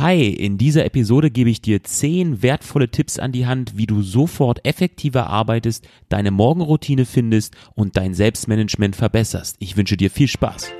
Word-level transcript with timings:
Hi, 0.00 0.30
in 0.30 0.56
dieser 0.56 0.86
Episode 0.86 1.30
gebe 1.30 1.50
ich 1.50 1.60
dir 1.60 1.84
10 1.84 2.42
wertvolle 2.42 2.90
Tipps 2.90 3.18
an 3.18 3.32
die 3.32 3.44
Hand, 3.44 3.76
wie 3.76 3.84
du 3.84 4.00
sofort 4.00 4.64
effektiver 4.64 5.26
arbeitest, 5.26 5.86
deine 6.08 6.30
Morgenroutine 6.30 7.04
findest 7.04 7.54
und 7.74 7.98
dein 7.98 8.14
Selbstmanagement 8.14 8.96
verbesserst. 8.96 9.56
Ich 9.58 9.76
wünsche 9.76 9.98
dir 9.98 10.10
viel 10.10 10.26
Spaß. 10.26 10.70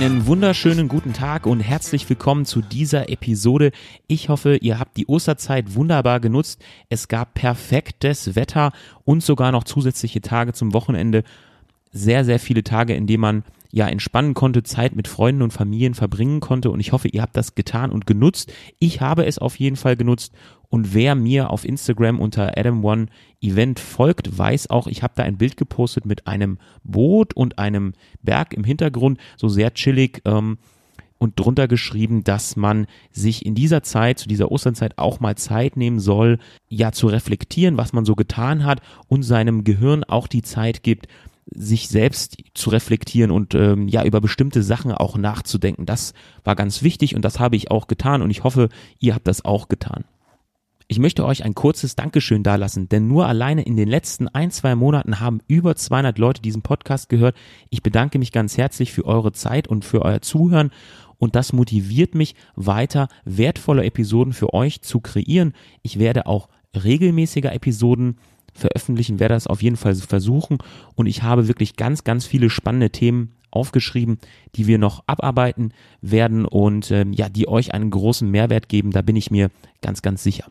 Einen 0.00 0.28
wunderschönen 0.28 0.86
guten 0.86 1.12
Tag 1.12 1.44
und 1.44 1.58
herzlich 1.58 2.08
willkommen 2.08 2.44
zu 2.44 2.60
dieser 2.60 3.08
Episode. 3.08 3.72
Ich 4.06 4.28
hoffe, 4.28 4.54
ihr 4.54 4.78
habt 4.78 4.96
die 4.96 5.08
Osterzeit 5.08 5.74
wunderbar 5.74 6.20
genutzt. 6.20 6.62
Es 6.88 7.08
gab 7.08 7.34
perfektes 7.34 8.36
Wetter 8.36 8.70
und 9.04 9.24
sogar 9.24 9.50
noch 9.50 9.64
zusätzliche 9.64 10.20
Tage 10.20 10.52
zum 10.52 10.72
Wochenende. 10.72 11.24
Sehr, 11.90 12.24
sehr 12.24 12.38
viele 12.38 12.62
Tage, 12.62 12.94
in 12.94 13.08
denen 13.08 13.20
man 13.20 13.44
ja 13.70 13.86
entspannen 13.86 14.34
konnte, 14.34 14.62
Zeit 14.62 14.96
mit 14.96 15.08
Freunden 15.08 15.42
und 15.42 15.52
Familien 15.52 15.94
verbringen 15.94 16.40
konnte 16.40 16.70
und 16.70 16.80
ich 16.80 16.92
hoffe, 16.92 17.08
ihr 17.08 17.22
habt 17.22 17.36
das 17.36 17.54
getan 17.54 17.90
und 17.90 18.06
genutzt. 18.06 18.52
Ich 18.78 19.00
habe 19.00 19.26
es 19.26 19.38
auf 19.38 19.58
jeden 19.58 19.76
Fall 19.76 19.96
genutzt 19.96 20.32
und 20.70 20.94
wer 20.94 21.14
mir 21.14 21.50
auf 21.50 21.64
Instagram 21.64 22.20
unter 22.20 22.56
Adam 22.58 22.84
One 22.84 23.06
Event 23.40 23.80
folgt, 23.80 24.36
weiß 24.36 24.70
auch, 24.70 24.86
ich 24.86 25.02
habe 25.02 25.14
da 25.16 25.22
ein 25.22 25.38
Bild 25.38 25.56
gepostet 25.56 26.06
mit 26.06 26.26
einem 26.26 26.58
Boot 26.82 27.34
und 27.34 27.58
einem 27.58 27.92
Berg 28.22 28.54
im 28.54 28.64
Hintergrund, 28.64 29.18
so 29.36 29.48
sehr 29.48 29.72
chillig. 29.74 30.22
Ähm, 30.24 30.58
und 31.20 31.38
drunter 31.38 31.66
geschrieben, 31.66 32.24
dass 32.24 32.54
man 32.54 32.86
sich 33.10 33.44
in 33.44 33.56
dieser 33.56 33.82
Zeit, 33.82 34.20
zu 34.20 34.28
dieser 34.28 34.52
Osterzeit 34.52 34.98
auch 34.98 35.20
mal 35.20 35.36
Zeit 35.36 35.76
nehmen 35.76 35.98
soll, 35.98 36.38
ja 36.68 36.92
zu 36.92 37.08
reflektieren, 37.08 37.76
was 37.76 37.92
man 37.92 38.04
so 38.04 38.14
getan 38.14 38.64
hat 38.64 38.80
und 39.08 39.24
seinem 39.24 39.64
Gehirn 39.64 40.04
auch 40.04 40.28
die 40.28 40.42
Zeit 40.42 40.84
gibt, 40.84 41.08
sich 41.54 41.88
selbst 41.88 42.36
zu 42.54 42.70
reflektieren 42.70 43.30
und 43.30 43.54
ähm, 43.54 43.88
ja 43.88 44.04
über 44.04 44.20
bestimmte 44.20 44.62
Sachen 44.62 44.92
auch 44.92 45.16
nachzudenken. 45.16 45.86
Das 45.86 46.14
war 46.44 46.56
ganz 46.56 46.82
wichtig 46.82 47.14
und 47.14 47.22
das 47.22 47.40
habe 47.40 47.56
ich 47.56 47.70
auch 47.70 47.86
getan 47.86 48.22
und 48.22 48.30
ich 48.30 48.44
hoffe, 48.44 48.68
ihr 48.98 49.14
habt 49.14 49.26
das 49.26 49.44
auch 49.44 49.68
getan. 49.68 50.04
Ich 50.90 50.98
möchte 50.98 51.26
euch 51.26 51.44
ein 51.44 51.54
kurzes 51.54 51.96
Dankeschön 51.96 52.42
dalassen, 52.42 52.88
denn 52.88 53.08
nur 53.08 53.26
alleine 53.26 53.60
in 53.62 53.76
den 53.76 53.88
letzten 53.88 54.26
ein, 54.26 54.50
zwei 54.50 54.74
Monaten 54.74 55.20
haben 55.20 55.40
über 55.46 55.76
200 55.76 56.16
Leute 56.16 56.40
diesen 56.40 56.62
Podcast 56.62 57.10
gehört. 57.10 57.36
Ich 57.68 57.82
bedanke 57.82 58.18
mich 58.18 58.32
ganz 58.32 58.56
herzlich 58.56 58.92
für 58.92 59.04
eure 59.04 59.32
Zeit 59.32 59.68
und 59.68 59.84
für 59.84 60.00
euer 60.00 60.22
Zuhören 60.22 60.70
und 61.18 61.34
das 61.34 61.52
motiviert 61.52 62.14
mich 62.14 62.34
weiter 62.54 63.08
wertvolle 63.24 63.84
Episoden 63.84 64.32
für 64.32 64.54
euch 64.54 64.80
zu 64.80 65.00
kreieren. 65.00 65.52
Ich 65.82 65.98
werde 65.98 66.26
auch 66.26 66.48
regelmäßiger 66.74 67.52
Episoden 67.52 68.18
veröffentlichen, 68.58 69.20
werde 69.20 69.34
das 69.34 69.46
auf 69.46 69.62
jeden 69.62 69.76
Fall 69.76 69.94
versuchen 69.94 70.58
und 70.94 71.06
ich 71.06 71.22
habe 71.22 71.48
wirklich 71.48 71.76
ganz, 71.76 72.04
ganz 72.04 72.26
viele 72.26 72.50
spannende 72.50 72.90
Themen 72.90 73.34
aufgeschrieben, 73.50 74.18
die 74.54 74.66
wir 74.66 74.78
noch 74.78 75.02
abarbeiten 75.06 75.72
werden 76.00 76.44
und 76.44 76.90
ähm, 76.90 77.12
ja, 77.12 77.28
die 77.28 77.48
euch 77.48 77.72
einen 77.72 77.90
großen 77.90 78.30
Mehrwert 78.30 78.68
geben, 78.68 78.90
da 78.90 79.02
bin 79.02 79.16
ich 79.16 79.30
mir 79.30 79.50
ganz, 79.80 80.02
ganz 80.02 80.22
sicher. 80.22 80.50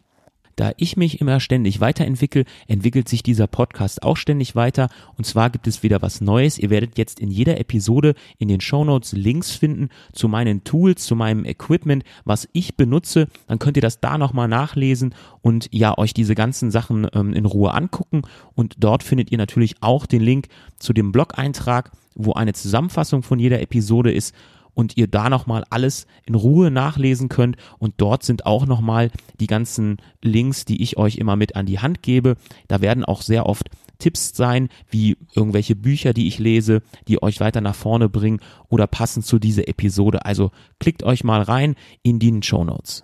Da 0.57 0.71
ich 0.77 0.97
mich 0.97 1.21
immer 1.21 1.39
ständig 1.39 1.79
weiterentwickle, 1.81 2.43
entwickelt 2.67 3.07
sich 3.07 3.21
dieser 3.21 3.45
Podcast 3.45 4.01
auch 4.01 4.17
ständig 4.17 4.55
weiter. 4.55 4.89
Und 5.15 5.23
zwar 5.23 5.51
gibt 5.51 5.67
es 5.67 5.83
wieder 5.83 6.01
was 6.01 6.19
Neues. 6.19 6.57
Ihr 6.57 6.71
werdet 6.71 6.97
jetzt 6.97 7.19
in 7.19 7.29
jeder 7.29 7.59
Episode 7.59 8.15
in 8.39 8.47
den 8.47 8.59
Show 8.59 8.83
Notes 8.83 9.13
Links 9.13 9.51
finden 9.51 9.89
zu 10.13 10.27
meinen 10.27 10.63
Tools, 10.63 11.05
zu 11.05 11.15
meinem 11.15 11.45
Equipment, 11.45 12.03
was 12.25 12.49
ich 12.53 12.75
benutze. 12.75 13.27
Dann 13.45 13.59
könnt 13.59 13.77
ihr 13.77 13.81
das 13.81 13.99
da 13.99 14.17
nochmal 14.17 14.47
nachlesen 14.47 15.13
und 15.41 15.69
ja, 15.71 15.95
euch 15.95 16.15
diese 16.15 16.33
ganzen 16.33 16.71
Sachen 16.71 17.07
ähm, 17.13 17.33
in 17.33 17.45
Ruhe 17.45 17.75
angucken. 17.75 18.23
Und 18.55 18.77
dort 18.79 19.03
findet 19.03 19.31
ihr 19.31 19.37
natürlich 19.37 19.75
auch 19.81 20.07
den 20.07 20.21
Link 20.23 20.47
zu 20.79 20.91
dem 20.91 21.11
Blog-Eintrag, 21.11 21.91
wo 22.15 22.33
eine 22.33 22.53
Zusammenfassung 22.53 23.21
von 23.21 23.37
jeder 23.37 23.61
Episode 23.61 24.11
ist 24.11 24.33
und 24.77 24.95
ihr 24.95 25.07
da 25.07 25.27
nochmal 25.27 25.63
alles 25.71 26.05
in 26.27 26.35
Ruhe 26.35 26.69
nachlesen 26.69 27.29
könnt. 27.29 27.57
Und 27.79 27.95
dort 27.97 28.21
sind 28.21 28.45
auch 28.45 28.67
nochmal 28.67 29.09
die 29.39 29.47
ganzen 29.47 29.97
Links, 30.21 30.65
die 30.65 30.83
ich 30.83 30.97
euch 30.97 31.15
immer 31.15 31.35
mit 31.35 31.55
an 31.55 31.65
die 31.65 31.79
Hand 31.79 32.03
gebe. 32.03 32.35
Da 32.67 32.79
werden 32.79 33.03
auch 33.03 33.23
sehr 33.23 33.47
oft 33.47 33.71
Tipps 33.97 34.33
sein, 34.35 34.69
wie 34.87 35.17
irgendwelche 35.33 35.75
Bücher, 35.75 36.13
die 36.13 36.27
ich 36.27 36.37
lese, 36.37 36.83
die 37.07 37.23
euch 37.23 37.39
weiter 37.39 37.59
nach 37.59 37.73
vorne 37.73 38.07
bringen 38.07 38.39
oder 38.69 38.85
passend 38.85 39.25
zu 39.25 39.39
dieser 39.39 39.67
Episode. 39.67 40.25
Also 40.25 40.51
klickt 40.79 41.01
euch 41.01 41.23
mal 41.23 41.41
rein 41.41 41.73
in 42.03 42.19
die 42.19 42.39
Show 42.43 42.63
Notes. 42.63 43.03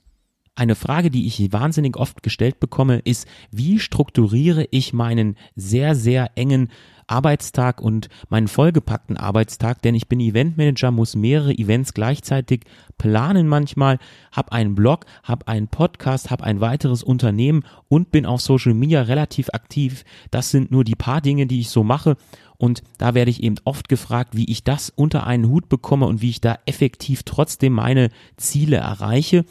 Eine 0.54 0.76
Frage, 0.76 1.10
die 1.10 1.26
ich 1.26 1.52
wahnsinnig 1.52 1.98
oft 1.98 2.22
gestellt 2.22 2.60
bekomme, 2.60 3.00
ist, 3.00 3.28
wie 3.50 3.80
strukturiere 3.80 4.68
ich 4.70 4.94
meinen 4.94 5.38
sehr, 5.56 5.96
sehr 5.96 6.30
engen 6.36 6.70
Arbeitstag 7.08 7.82
und 7.82 8.10
meinen 8.30 8.48
vollgepackten 8.48 9.18
Arbeitstag, 9.18 9.82
denn 9.82 9.96
ich 9.96 10.08
bin 10.08 10.20
Eventmanager, 10.20 10.92
muss 10.92 11.16
mehrere 11.16 11.54
Events 11.54 11.94
gleichzeitig 11.94 12.62
planen 12.98 13.48
manchmal, 13.48 14.00
habe 14.32 14.52
einen 14.52 14.76
Blog, 14.76 15.06
habe 15.24 15.48
einen 15.48 15.68
Podcast, 15.68 16.32
habe 16.32 16.44
ein 16.44 16.62
weiteres 16.62 17.04
Unternehmen 17.04 17.64
und 17.88 18.12
bin 18.12 18.26
auf 18.26 18.42
Social 18.42 18.74
Media 18.74 19.02
relativ 19.02 19.50
aktiv. 19.54 20.04
Das 20.32 20.52
sind 20.52 20.72
nur 20.72 20.84
die 20.84 20.96
paar 20.96 21.22
Dinge, 21.22 21.48
die 21.48 21.60
ich 21.60 21.70
so 21.70 21.84
mache 21.84 22.18
und 22.64 22.82
da 22.98 23.14
werde 23.14 23.30
ich 23.30 23.44
eben 23.44 23.58
oft 23.66 23.90
gefragt, 23.90 24.38
wie 24.38 24.50
ich 24.50 24.64
das 24.64 24.90
unter 24.90 25.28
einen 25.28 25.50
Hut 25.50 25.68
bekomme 25.68 26.06
und 26.06 26.22
wie 26.22 26.30
ich 26.30 26.40
da 26.40 26.60
effektiv 26.66 27.24
trotzdem 27.24 27.74
meine 27.74 28.10
Ziele 28.38 28.78
erreiche. 28.78 29.44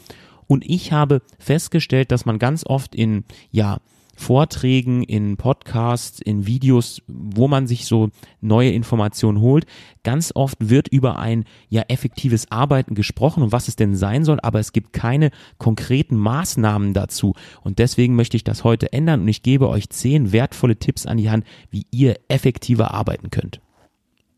Und 0.47 0.65
ich 0.67 0.91
habe 0.91 1.21
festgestellt, 1.37 2.11
dass 2.11 2.25
man 2.25 2.39
ganz 2.39 2.65
oft 2.65 2.95
in, 2.95 3.23
ja, 3.51 3.77
Vorträgen, 4.15 5.03
in 5.03 5.37
Podcasts, 5.37 6.19
in 6.19 6.45
Videos, 6.45 7.01
wo 7.07 7.47
man 7.47 7.67
sich 7.67 7.85
so 7.85 8.09
neue 8.41 8.71
Informationen 8.71 9.41
holt. 9.41 9.65
Ganz 10.03 10.31
oft 10.35 10.57
wird 10.59 10.87
über 10.87 11.19
ein 11.19 11.45
ja 11.69 11.83
effektives 11.87 12.51
Arbeiten 12.51 12.95
gesprochen 12.95 13.43
und 13.43 13.51
was 13.51 13.67
es 13.67 13.75
denn 13.75 13.95
sein 13.95 14.23
soll, 14.23 14.39
aber 14.41 14.59
es 14.59 14.73
gibt 14.73 14.93
keine 14.93 15.31
konkreten 15.57 16.15
Maßnahmen 16.15 16.93
dazu. 16.93 17.33
Und 17.61 17.79
deswegen 17.79 18.15
möchte 18.15 18.37
ich 18.37 18.43
das 18.43 18.63
heute 18.63 18.93
ändern 18.93 19.21
und 19.21 19.27
ich 19.27 19.43
gebe 19.43 19.69
euch 19.69 19.89
zehn 19.89 20.31
wertvolle 20.31 20.77
Tipps 20.77 21.05
an 21.05 21.17
die 21.17 21.29
Hand, 21.29 21.45
wie 21.71 21.85
ihr 21.91 22.19
effektiver 22.27 22.93
arbeiten 22.93 23.31
könnt. 23.31 23.61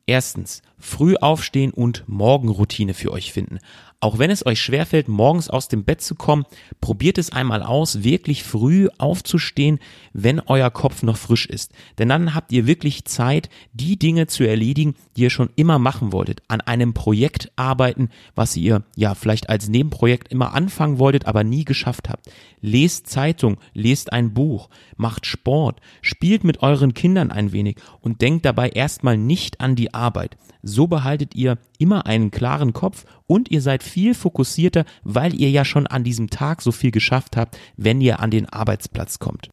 Erstens, 0.08 0.62
früh 0.78 1.16
aufstehen 1.16 1.72
und 1.72 2.04
Morgenroutine 2.08 2.94
für 2.94 3.12
euch 3.12 3.34
finden. 3.34 3.60
Auch 4.02 4.20
wenn 4.20 4.30
es 4.30 4.46
euch 4.46 4.62
schwerfällt, 4.62 5.08
morgens 5.08 5.50
aus 5.50 5.68
dem 5.68 5.84
Bett 5.84 6.02
zu 6.02 6.16
kommen, 6.16 6.46
probiert 6.82 7.18
es 7.18 7.32
einmal 7.32 7.64
aus, 7.64 8.04
wirklich 8.04 8.44
früh 8.44 8.88
aufzustehen, 8.98 9.80
wenn 10.14 10.42
euer 10.42 10.70
Kopf 10.70 11.02
noch 11.02 11.18
frisch 11.18 11.46
ist. 11.46 11.72
Denn 11.98 12.10
dann 12.10 12.36
habt 12.36 12.52
ihr 12.52 12.68
wirklich 12.68 13.06
Zeit, 13.06 13.50
die 13.74 13.98
Dinge 13.98 14.28
zu 14.28 14.48
erledigen, 14.48 14.96
die 15.16 15.24
ihr 15.24 15.30
schon 15.30 15.50
immer 15.56 15.80
machen 15.80 16.12
wolltet. 16.12 16.44
An 16.48 16.62
einem 16.62 16.94
Projekt 16.94 17.52
arbeiten, 17.56 18.10
was 18.36 18.56
ihr 18.58 18.84
ja 18.96 19.16
vielleicht 19.16 19.50
als 19.50 19.70
Nebenprojekt 19.70 20.32
immer 20.32 20.54
anfangen 20.54 21.00
wolltet, 21.00 21.26
aber 21.26 21.44
nie 21.44 21.66
geschafft 21.66 22.10
habt. 22.10 22.30
Lest 22.62 23.08
Zeitung, 23.08 23.58
lest 23.74 24.12
ein 24.12 24.34
Buch, 24.34 24.70
macht 24.98 25.26
Sport, 25.26 25.80
spielt 26.02 26.44
mit 26.44 26.62
euren 26.62 26.94
Kindern 26.94 27.32
ein 27.32 27.52
wenig 27.54 27.78
und 28.02 28.22
denkt 28.22 28.46
dabei 28.46 28.70
erstmal 28.70 29.18
nicht 29.18 29.62
an 29.62 29.76
die 29.76 29.94
Arbeit. 29.94 30.38
So 30.68 30.88
behaltet 30.88 31.36
ihr 31.36 31.60
immer 31.80 32.06
einen 32.06 32.32
klaren 32.32 32.74
Kopf 32.74 33.06
und 33.28 33.52
ihr 33.52 33.62
seid 33.62 33.84
viel 33.84 34.14
fokussierter, 34.14 34.86
weil 35.04 35.34
ihr 35.40 35.50
ja 35.50 35.66
schon 35.66 35.88
an 35.88 36.04
diesem 36.04 36.30
Tag 36.30 36.62
so 36.62 36.72
viel 36.72 36.92
geschafft 36.92 37.38
habt, 37.38 37.58
wenn 37.78 38.02
ihr 38.02 38.20
an 38.20 38.32
den 38.32 38.48
Arbeitsplatz 38.48 39.20
kommt. 39.20 39.50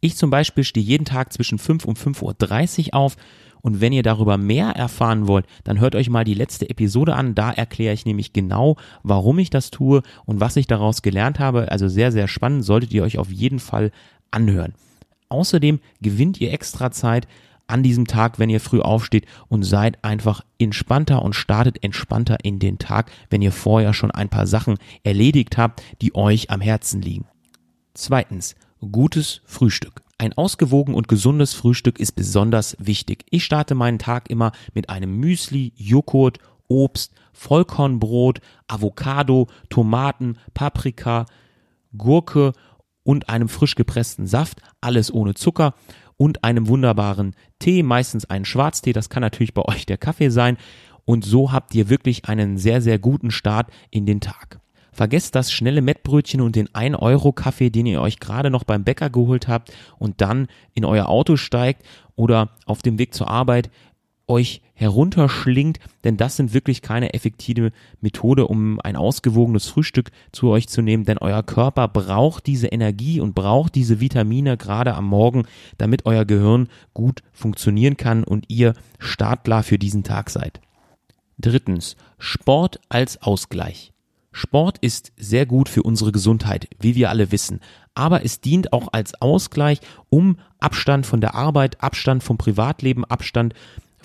Ich 0.00 0.16
zum 0.16 0.30
Beispiel 0.30 0.64
stehe 0.64 0.84
jeden 0.84 1.06
Tag 1.06 1.32
zwischen 1.32 1.58
5 1.58 1.84
und 1.86 1.98
5.30 1.98 2.88
Uhr 2.88 2.94
auf 2.94 3.16
und 3.64 3.80
wenn 3.80 3.94
ihr 3.94 4.02
darüber 4.02 4.36
mehr 4.36 4.68
erfahren 4.68 5.26
wollt, 5.26 5.46
dann 5.64 5.80
hört 5.80 5.94
euch 5.94 6.10
mal 6.10 6.24
die 6.24 6.34
letzte 6.34 6.68
Episode 6.68 7.16
an. 7.16 7.34
Da 7.34 7.50
erkläre 7.50 7.94
ich 7.94 8.04
nämlich 8.04 8.34
genau, 8.34 8.76
warum 9.02 9.38
ich 9.38 9.48
das 9.48 9.70
tue 9.70 10.02
und 10.26 10.38
was 10.38 10.56
ich 10.56 10.66
daraus 10.66 11.00
gelernt 11.00 11.38
habe. 11.38 11.72
Also 11.72 11.88
sehr, 11.88 12.12
sehr 12.12 12.28
spannend, 12.28 12.66
solltet 12.66 12.92
ihr 12.92 13.02
euch 13.02 13.16
auf 13.16 13.30
jeden 13.30 13.60
Fall 13.60 13.90
anhören. 14.30 14.74
Außerdem 15.30 15.80
gewinnt 16.02 16.38
ihr 16.42 16.52
extra 16.52 16.90
Zeit, 16.90 17.26
an 17.66 17.82
diesem 17.82 18.06
Tag, 18.06 18.38
wenn 18.38 18.50
ihr 18.50 18.60
früh 18.60 18.80
aufsteht 18.80 19.26
und 19.48 19.62
seid 19.62 20.02
einfach 20.04 20.42
entspannter 20.58 21.22
und 21.22 21.34
startet 21.34 21.82
entspannter 21.82 22.38
in 22.42 22.58
den 22.58 22.78
Tag, 22.78 23.10
wenn 23.30 23.42
ihr 23.42 23.52
vorher 23.52 23.94
schon 23.94 24.10
ein 24.10 24.28
paar 24.28 24.46
Sachen 24.46 24.78
erledigt 25.02 25.56
habt, 25.56 25.82
die 26.00 26.14
euch 26.14 26.50
am 26.50 26.60
Herzen 26.60 27.00
liegen. 27.00 27.26
Zweitens, 27.94 28.54
gutes 28.92 29.40
Frühstück. 29.44 30.02
Ein 30.18 30.32
ausgewogen 30.34 30.94
und 30.94 31.08
gesundes 31.08 31.54
Frühstück 31.54 31.98
ist 31.98 32.12
besonders 32.12 32.76
wichtig. 32.78 33.24
Ich 33.30 33.44
starte 33.44 33.74
meinen 33.74 33.98
Tag 33.98 34.30
immer 34.30 34.52
mit 34.72 34.88
einem 34.88 35.16
Müsli, 35.18 35.72
Joghurt, 35.76 36.38
Obst, 36.68 37.12
Vollkornbrot, 37.32 38.40
Avocado, 38.68 39.48
Tomaten, 39.68 40.38
Paprika, 40.54 41.26
Gurke 41.96 42.52
und 43.02 43.28
einem 43.28 43.48
frisch 43.48 43.74
gepressten 43.74 44.26
Saft, 44.26 44.60
alles 44.80 45.12
ohne 45.12 45.34
Zucker 45.34 45.74
und 46.16 46.44
einem 46.44 46.68
wunderbaren 46.68 47.34
Tee, 47.58 47.82
meistens 47.82 48.24
einen 48.24 48.44
Schwarztee, 48.44 48.92
das 48.92 49.08
kann 49.08 49.20
natürlich 49.20 49.54
bei 49.54 49.62
euch 49.62 49.86
der 49.86 49.98
Kaffee 49.98 50.30
sein. 50.30 50.56
und 51.06 51.24
so 51.24 51.52
habt 51.52 51.74
ihr 51.74 51.90
wirklich 51.90 52.26
einen 52.30 52.56
sehr, 52.56 52.80
sehr 52.80 52.98
guten 52.98 53.30
Start 53.30 53.70
in 53.90 54.06
den 54.06 54.20
Tag. 54.20 54.58
Vergesst 54.94 55.34
das 55.34 55.52
schnelle 55.52 55.82
Mettbrötchen 55.82 56.40
und 56.40 56.54
den 56.54 56.68
1-Euro-Kaffee, 56.68 57.68
den 57.68 57.84
ihr 57.84 58.00
euch 58.00 58.20
gerade 58.20 58.48
noch 58.48 58.62
beim 58.62 58.84
Bäcker 58.84 59.10
geholt 59.10 59.48
habt 59.48 59.72
und 59.98 60.20
dann 60.20 60.46
in 60.72 60.84
euer 60.84 61.08
Auto 61.08 61.36
steigt 61.36 61.82
oder 62.14 62.50
auf 62.64 62.80
dem 62.80 62.98
Weg 62.98 63.12
zur 63.12 63.28
Arbeit 63.28 63.70
euch 64.26 64.62
herunterschlingt, 64.74 65.78
denn 66.02 66.16
das 66.16 66.36
sind 66.36 66.54
wirklich 66.54 66.82
keine 66.82 67.14
effektive 67.14 67.72
Methode, 68.00 68.46
um 68.46 68.80
ein 68.80 68.96
ausgewogenes 68.96 69.66
Frühstück 69.66 70.10
zu 70.32 70.48
euch 70.48 70.68
zu 70.68 70.82
nehmen, 70.82 71.04
denn 71.04 71.18
euer 71.18 71.42
Körper 71.42 71.88
braucht 71.88 72.46
diese 72.46 72.68
Energie 72.68 73.20
und 73.20 73.34
braucht 73.34 73.74
diese 73.74 74.00
Vitamine 74.00 74.56
gerade 74.56 74.94
am 74.94 75.06
Morgen, 75.06 75.44
damit 75.78 76.06
euer 76.06 76.24
Gehirn 76.24 76.68
gut 76.94 77.22
funktionieren 77.32 77.96
kann 77.96 78.24
und 78.24 78.46
ihr 78.48 78.74
startklar 78.98 79.62
für 79.62 79.78
diesen 79.78 80.02
Tag 80.02 80.30
seid. 80.30 80.60
Drittens, 81.38 81.96
Sport 82.18 82.80
als 82.88 83.20
Ausgleich. 83.22 83.92
Sport 84.32 84.78
ist 84.78 85.12
sehr 85.16 85.46
gut 85.46 85.68
für 85.68 85.84
unsere 85.84 86.10
Gesundheit, 86.10 86.68
wie 86.80 86.96
wir 86.96 87.08
alle 87.10 87.30
wissen, 87.30 87.60
aber 87.94 88.24
es 88.24 88.40
dient 88.40 88.72
auch 88.72 88.88
als 88.92 89.20
Ausgleich, 89.22 89.80
um 90.10 90.38
Abstand 90.58 91.06
von 91.06 91.20
der 91.20 91.36
Arbeit, 91.36 91.80
Abstand 91.80 92.24
vom 92.24 92.36
Privatleben, 92.36 93.04
Abstand 93.04 93.54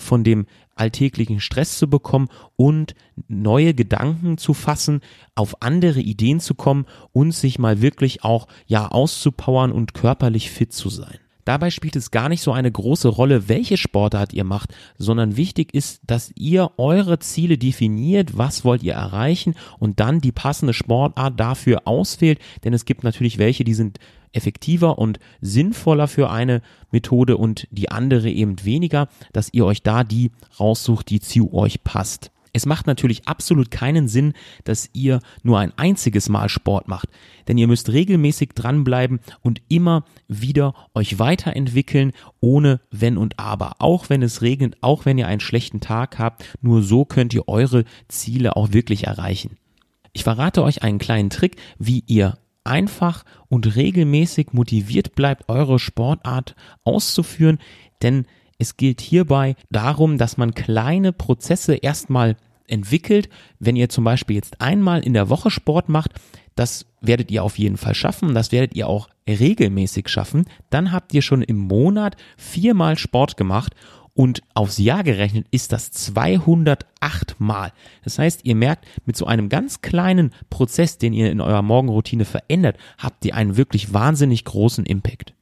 von 0.00 0.24
dem 0.24 0.46
alltäglichen 0.74 1.40
Stress 1.40 1.78
zu 1.78 1.88
bekommen 1.88 2.28
und 2.56 2.94
neue 3.28 3.74
Gedanken 3.74 4.38
zu 4.38 4.54
fassen, 4.54 5.00
auf 5.34 5.62
andere 5.62 6.00
Ideen 6.00 6.40
zu 6.40 6.54
kommen 6.54 6.86
und 7.12 7.32
sich 7.32 7.58
mal 7.58 7.82
wirklich 7.82 8.24
auch 8.24 8.48
ja 8.66 8.88
auszupowern 8.88 9.72
und 9.72 9.94
körperlich 9.94 10.50
fit 10.50 10.72
zu 10.72 10.88
sein. 10.88 11.18
Dabei 11.44 11.70
spielt 11.70 11.96
es 11.96 12.10
gar 12.10 12.28
nicht 12.28 12.42
so 12.42 12.52
eine 12.52 12.70
große 12.70 13.08
Rolle, 13.08 13.48
welche 13.48 13.76
Sportart 13.76 14.32
ihr 14.32 14.44
macht, 14.44 14.74
sondern 14.98 15.36
wichtig 15.36 15.74
ist, 15.74 16.00
dass 16.06 16.30
ihr 16.36 16.70
eure 16.76 17.18
Ziele 17.18 17.58
definiert, 17.58 18.36
was 18.38 18.64
wollt 18.64 18.82
ihr 18.82 18.92
erreichen 18.92 19.54
und 19.78 20.00
dann 20.00 20.20
die 20.20 20.32
passende 20.32 20.74
Sportart 20.74 21.40
dafür 21.40 21.82
auswählt, 21.86 22.38
denn 22.64 22.72
es 22.72 22.84
gibt 22.84 23.04
natürlich 23.04 23.38
welche, 23.38 23.64
die 23.64 23.74
sind 23.74 23.98
effektiver 24.32 24.98
und 24.98 25.18
sinnvoller 25.40 26.08
für 26.08 26.30
eine 26.30 26.62
Methode 26.90 27.36
und 27.36 27.66
die 27.70 27.90
andere 27.90 28.30
eben 28.30 28.64
weniger, 28.64 29.08
dass 29.32 29.52
ihr 29.52 29.64
euch 29.64 29.82
da 29.82 30.04
die 30.04 30.30
raussucht, 30.58 31.10
die 31.10 31.20
zu 31.20 31.52
euch 31.52 31.82
passt. 31.84 32.30
Es 32.52 32.66
macht 32.66 32.86
natürlich 32.86 33.28
absolut 33.28 33.70
keinen 33.70 34.08
Sinn, 34.08 34.32
dass 34.64 34.90
ihr 34.92 35.20
nur 35.42 35.58
ein 35.58 35.72
einziges 35.76 36.28
Mal 36.28 36.48
Sport 36.48 36.88
macht, 36.88 37.08
denn 37.46 37.58
ihr 37.58 37.68
müsst 37.68 37.90
regelmäßig 37.90 38.50
dranbleiben 38.54 39.20
und 39.42 39.62
immer 39.68 40.04
wieder 40.26 40.74
euch 40.94 41.18
weiterentwickeln, 41.18 42.12
ohne 42.40 42.80
Wenn 42.90 43.18
und 43.18 43.38
Aber. 43.38 43.74
Auch 43.78 44.08
wenn 44.08 44.22
es 44.22 44.42
regnet, 44.42 44.76
auch 44.80 45.04
wenn 45.04 45.18
ihr 45.18 45.28
einen 45.28 45.40
schlechten 45.40 45.80
Tag 45.80 46.18
habt, 46.18 46.44
nur 46.60 46.82
so 46.82 47.04
könnt 47.04 47.34
ihr 47.34 47.46
eure 47.48 47.84
Ziele 48.08 48.56
auch 48.56 48.72
wirklich 48.72 49.06
erreichen. 49.06 49.56
Ich 50.12 50.24
verrate 50.24 50.64
euch 50.64 50.82
einen 50.82 50.98
kleinen 50.98 51.30
Trick, 51.30 51.56
wie 51.78 52.02
ihr 52.08 52.36
einfach 52.70 53.24
und 53.48 53.74
regelmäßig 53.74 54.52
motiviert 54.52 55.14
bleibt, 55.16 55.48
eure 55.48 55.78
Sportart 55.78 56.54
auszuführen, 56.84 57.58
denn 58.00 58.26
es 58.58 58.76
geht 58.76 59.00
hierbei 59.00 59.56
darum, 59.70 60.18
dass 60.18 60.36
man 60.36 60.54
kleine 60.54 61.12
Prozesse 61.12 61.74
erstmal 61.74 62.36
entwickelt. 62.68 63.28
Wenn 63.58 63.74
ihr 63.74 63.88
zum 63.88 64.04
Beispiel 64.04 64.36
jetzt 64.36 64.60
einmal 64.60 65.00
in 65.00 65.14
der 65.14 65.28
Woche 65.28 65.50
Sport 65.50 65.88
macht, 65.88 66.12
das 66.54 66.86
werdet 67.00 67.30
ihr 67.30 67.42
auf 67.42 67.58
jeden 67.58 67.76
Fall 67.76 67.94
schaffen, 67.94 68.34
das 68.34 68.52
werdet 68.52 68.76
ihr 68.76 68.86
auch 68.86 69.08
regelmäßig 69.26 70.08
schaffen, 70.08 70.44
dann 70.68 70.92
habt 70.92 71.14
ihr 71.14 71.22
schon 71.22 71.42
im 71.42 71.56
Monat 71.56 72.16
viermal 72.36 72.98
Sport 72.98 73.36
gemacht 73.36 73.74
und 74.20 74.42
aufs 74.52 74.76
Jahr 74.76 75.02
gerechnet 75.02 75.46
ist 75.50 75.72
das 75.72 75.92
208 75.92 77.36
Mal. 77.38 77.72
Das 78.04 78.18
heißt, 78.18 78.42
ihr 78.44 78.54
merkt, 78.54 78.84
mit 79.06 79.16
so 79.16 79.24
einem 79.24 79.48
ganz 79.48 79.80
kleinen 79.80 80.34
Prozess, 80.50 80.98
den 80.98 81.14
ihr 81.14 81.30
in 81.30 81.40
eurer 81.40 81.62
Morgenroutine 81.62 82.26
verändert, 82.26 82.76
habt 82.98 83.24
ihr 83.24 83.34
einen 83.34 83.56
wirklich 83.56 83.94
wahnsinnig 83.94 84.44
großen 84.44 84.84
Impact. 84.84 85.32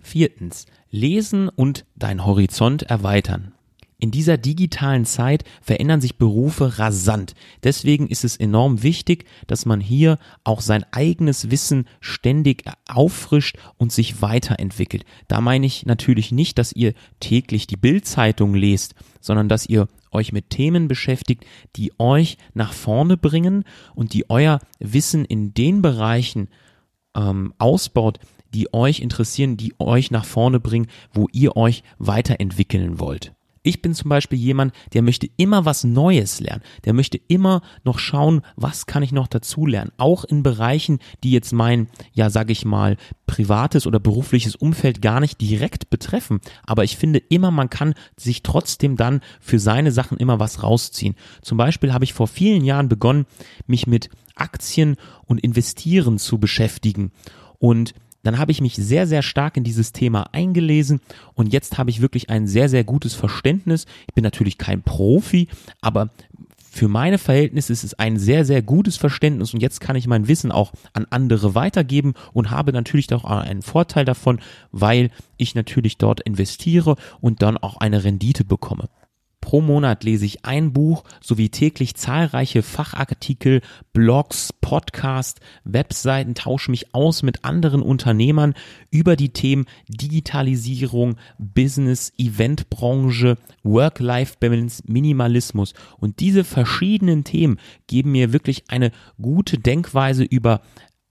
Viertens, 0.00 0.66
lesen 0.90 1.48
und 1.48 1.84
dein 1.94 2.26
Horizont 2.26 2.82
erweitern. 2.82 3.52
In 3.98 4.10
dieser 4.10 4.36
digitalen 4.36 5.06
Zeit 5.06 5.44
verändern 5.62 6.02
sich 6.02 6.18
Berufe 6.18 6.78
rasant. 6.78 7.34
Deswegen 7.62 8.08
ist 8.08 8.24
es 8.24 8.36
enorm 8.36 8.82
wichtig, 8.82 9.24
dass 9.46 9.64
man 9.64 9.80
hier 9.80 10.18
auch 10.44 10.60
sein 10.60 10.84
eigenes 10.92 11.50
Wissen 11.50 11.86
ständig 12.00 12.64
auffrischt 12.88 13.56
und 13.78 13.92
sich 13.92 14.20
weiterentwickelt. 14.20 15.06
Da 15.28 15.40
meine 15.40 15.64
ich 15.64 15.86
natürlich 15.86 16.30
nicht, 16.30 16.58
dass 16.58 16.72
ihr 16.72 16.92
täglich 17.20 17.66
die 17.66 17.78
Bildzeitung 17.78 18.54
lest, 18.54 18.94
sondern 19.22 19.48
dass 19.48 19.66
ihr 19.66 19.88
euch 20.10 20.30
mit 20.30 20.50
Themen 20.50 20.88
beschäftigt, 20.88 21.46
die 21.76 21.92
euch 21.98 22.36
nach 22.52 22.74
vorne 22.74 23.16
bringen 23.16 23.64
und 23.94 24.12
die 24.12 24.28
euer 24.28 24.60
Wissen 24.78 25.24
in 25.24 25.54
den 25.54 25.80
Bereichen 25.80 26.48
ähm, 27.16 27.54
ausbaut, 27.56 28.18
die 28.52 28.72
euch 28.74 29.00
interessieren, 29.00 29.56
die 29.56 29.74
euch 29.78 30.10
nach 30.10 30.24
vorne 30.26 30.60
bringen, 30.60 30.88
wo 31.12 31.28
ihr 31.32 31.56
euch 31.56 31.82
weiterentwickeln 31.98 33.00
wollt. 33.00 33.35
Ich 33.66 33.82
bin 33.82 33.94
zum 33.94 34.10
Beispiel 34.10 34.38
jemand, 34.38 34.72
der 34.92 35.02
möchte 35.02 35.28
immer 35.36 35.64
was 35.64 35.82
Neues 35.82 36.38
lernen. 36.38 36.62
Der 36.84 36.92
möchte 36.92 37.18
immer 37.26 37.62
noch 37.82 37.98
schauen, 37.98 38.42
was 38.54 38.86
kann 38.86 39.02
ich 39.02 39.10
noch 39.10 39.26
dazu 39.26 39.66
lernen. 39.66 39.90
Auch 39.96 40.22
in 40.22 40.44
Bereichen, 40.44 41.00
die 41.24 41.32
jetzt 41.32 41.52
mein, 41.52 41.88
ja, 42.12 42.30
sag 42.30 42.48
ich 42.50 42.64
mal, 42.64 42.96
privates 43.26 43.88
oder 43.88 43.98
berufliches 43.98 44.54
Umfeld 44.54 45.02
gar 45.02 45.18
nicht 45.18 45.40
direkt 45.40 45.90
betreffen. 45.90 46.38
Aber 46.64 46.84
ich 46.84 46.96
finde 46.96 47.18
immer, 47.18 47.50
man 47.50 47.68
kann 47.68 47.94
sich 48.16 48.44
trotzdem 48.44 48.96
dann 48.96 49.20
für 49.40 49.58
seine 49.58 49.90
Sachen 49.90 50.18
immer 50.18 50.38
was 50.38 50.62
rausziehen. 50.62 51.16
Zum 51.42 51.58
Beispiel 51.58 51.92
habe 51.92 52.04
ich 52.04 52.14
vor 52.14 52.28
vielen 52.28 52.64
Jahren 52.64 52.88
begonnen, 52.88 53.26
mich 53.66 53.88
mit 53.88 54.10
Aktien 54.36 54.94
und 55.24 55.40
Investieren 55.40 56.18
zu 56.18 56.38
beschäftigen. 56.38 57.10
Und 57.58 57.94
dann 58.26 58.38
habe 58.38 58.52
ich 58.52 58.60
mich 58.60 58.74
sehr, 58.74 59.06
sehr 59.06 59.22
stark 59.22 59.56
in 59.56 59.64
dieses 59.64 59.92
Thema 59.92 60.28
eingelesen 60.32 61.00
und 61.34 61.52
jetzt 61.52 61.78
habe 61.78 61.90
ich 61.90 62.00
wirklich 62.00 62.28
ein 62.28 62.46
sehr, 62.46 62.68
sehr 62.68 62.84
gutes 62.84 63.14
Verständnis. 63.14 63.86
Ich 64.08 64.14
bin 64.14 64.24
natürlich 64.24 64.58
kein 64.58 64.82
Profi, 64.82 65.48
aber 65.80 66.10
für 66.76 66.88
meine 66.88 67.16
Verhältnisse 67.16 67.72
ist 67.72 67.84
es 67.84 67.94
ein 67.94 68.18
sehr, 68.18 68.44
sehr 68.44 68.60
gutes 68.60 68.96
Verständnis 68.96 69.54
und 69.54 69.60
jetzt 69.60 69.80
kann 69.80 69.96
ich 69.96 70.06
mein 70.06 70.28
Wissen 70.28 70.52
auch 70.52 70.72
an 70.92 71.06
andere 71.08 71.54
weitergeben 71.54 72.12
und 72.34 72.50
habe 72.50 72.72
natürlich 72.72 73.10
auch 73.14 73.24
einen 73.24 73.62
Vorteil 73.62 74.04
davon, 74.04 74.40
weil 74.72 75.10
ich 75.38 75.54
natürlich 75.54 75.96
dort 75.96 76.20
investiere 76.20 76.96
und 77.20 77.40
dann 77.40 77.56
auch 77.56 77.78
eine 77.78 78.04
Rendite 78.04 78.44
bekomme. 78.44 78.88
Pro 79.46 79.60
Monat 79.60 80.02
lese 80.02 80.26
ich 80.26 80.44
ein 80.44 80.72
Buch 80.72 81.04
sowie 81.22 81.50
täglich 81.50 81.94
zahlreiche 81.94 82.64
Fachartikel, 82.64 83.60
Blogs, 83.92 84.52
Podcasts, 84.52 85.40
Webseiten, 85.62 86.34
tausche 86.34 86.72
mich 86.72 86.92
aus 86.96 87.22
mit 87.22 87.44
anderen 87.44 87.80
Unternehmern 87.80 88.54
über 88.90 89.14
die 89.14 89.28
Themen 89.28 89.66
Digitalisierung, 89.86 91.14
Business, 91.38 92.12
Eventbranche, 92.18 93.38
Work-Life-Balance, 93.62 94.82
Minimalismus. 94.88 95.74
Und 95.98 96.18
diese 96.18 96.42
verschiedenen 96.42 97.22
Themen 97.22 97.60
geben 97.86 98.10
mir 98.10 98.32
wirklich 98.32 98.64
eine 98.66 98.90
gute 99.22 99.58
Denkweise 99.58 100.24
über 100.24 100.60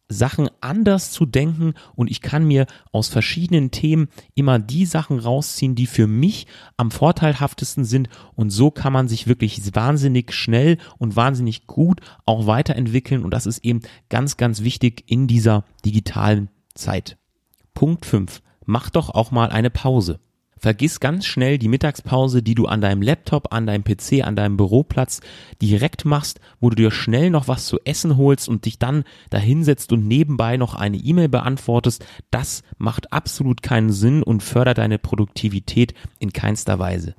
Sachen 0.08 0.50
anders 0.62 1.12
zu 1.12 1.26
denken 1.26 1.74
und 1.96 2.12
ich 2.12 2.22
kann 2.22 2.46
mir 2.46 2.68
aus 2.92 3.08
verschiedenen 3.08 3.72
Themen 3.72 4.08
immer 4.36 4.60
die 4.60 4.86
Sachen 4.86 5.20
rausziehen, 5.20 5.76
die 5.76 5.88
für 5.88 6.08
mich 6.08 6.48
am 6.78 6.92
vorteilhaftesten 6.92 7.86
sind 7.86 8.10
und 8.36 8.52
so 8.52 8.72
kann 8.72 8.94
man 8.94 9.08
sich 9.08 9.28
wirklich 9.28 9.62
wahnsinnig 9.76 10.32
schnell 10.34 10.78
und 10.98 11.16
wahnsinnig 11.16 11.66
gut 11.68 12.02
auch 12.26 12.48
weiterentwickeln 12.48 13.24
und 13.24 13.32
das 13.32 13.46
ist 13.46 13.66
eben 13.66 13.82
ganz, 14.10 14.38
ganz 14.38 14.62
wichtig 14.62 15.04
in 15.08 15.28
dieser 15.28 15.64
digitalen 15.86 16.50
Zeit. 16.76 17.18
Punkt 17.74 18.06
5. 18.06 18.42
Mach 18.66 18.90
doch 18.90 19.10
auch 19.10 19.32
mal 19.32 19.50
eine 19.50 19.70
Pause. 19.70 20.20
Vergiss 20.58 21.00
ganz 21.00 21.26
schnell 21.26 21.58
die 21.58 21.68
Mittagspause, 21.68 22.42
die 22.42 22.56
du 22.56 22.66
an 22.66 22.82
deinem 22.82 23.02
Laptop, 23.02 23.54
an 23.54 23.68
deinem 23.68 23.84
PC, 23.84 24.24
an 24.24 24.36
deinem 24.36 24.58
Büroplatz 24.58 25.20
direkt 25.62 26.06
machst, 26.06 26.40
wo 26.60 26.70
du 26.70 26.76
dir 26.76 26.92
schnell 26.92 27.30
noch 27.30 27.48
was 27.48 27.66
zu 27.66 27.80
essen 27.84 28.18
holst 28.18 28.48
und 28.48 28.66
dich 28.66 28.80
dann 28.80 29.04
dahinsetzt 29.30 29.92
und 29.92 30.08
nebenbei 30.08 30.58
noch 30.58 30.74
eine 30.74 30.98
E-Mail 30.98 31.30
beantwortest. 31.30 32.06
Das 32.32 32.64
macht 32.78 33.12
absolut 33.12 33.62
keinen 33.62 33.92
Sinn 33.92 34.24
und 34.24 34.44
fördert 34.44 34.78
deine 34.78 34.98
Produktivität 34.98 35.94
in 36.20 36.32
keinster 36.32 36.80
Weise. 36.80 37.16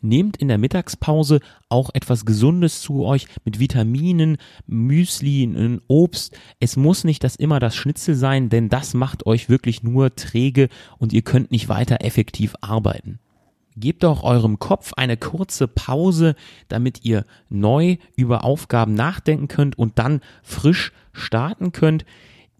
Nehmt 0.00 0.36
in 0.36 0.48
der 0.48 0.58
Mittagspause 0.58 1.40
auch 1.68 1.90
etwas 1.92 2.24
Gesundes 2.24 2.80
zu 2.80 3.04
euch 3.04 3.26
mit 3.44 3.58
Vitaminen, 3.58 4.36
Müsli, 4.66 5.80
Obst. 5.88 6.38
Es 6.60 6.76
muss 6.76 7.04
nicht 7.04 7.24
das 7.24 7.34
immer 7.34 7.58
das 7.58 7.74
Schnitzel 7.74 8.14
sein, 8.14 8.48
denn 8.48 8.68
das 8.68 8.94
macht 8.94 9.26
euch 9.26 9.48
wirklich 9.48 9.82
nur 9.82 10.14
träge 10.14 10.68
und 10.98 11.12
ihr 11.12 11.22
könnt 11.22 11.50
nicht 11.50 11.68
weiter 11.68 12.04
effektiv 12.04 12.54
arbeiten. 12.60 13.18
Gebt 13.76 14.04
auch 14.04 14.24
eurem 14.24 14.58
Kopf 14.58 14.92
eine 14.94 15.16
kurze 15.16 15.68
Pause, 15.68 16.34
damit 16.68 17.04
ihr 17.04 17.24
neu 17.48 17.96
über 18.16 18.44
Aufgaben 18.44 18.94
nachdenken 18.94 19.46
könnt 19.46 19.78
und 19.78 19.98
dann 19.98 20.20
frisch 20.42 20.92
starten 21.12 21.70
könnt. 21.72 22.04